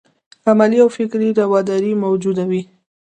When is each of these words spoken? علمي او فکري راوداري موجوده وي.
علمي 0.47 0.77
او 0.83 0.89
فکري 0.97 1.29
راوداري 1.39 1.91
موجوده 2.03 2.43
وي. 2.51 2.61